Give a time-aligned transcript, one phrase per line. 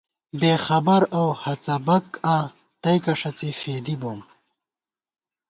[0.39, 2.43] بېخبر اؤ ہڅبَک آں،
[2.81, 4.19] تئیکہ ݭڅی فېدِبوم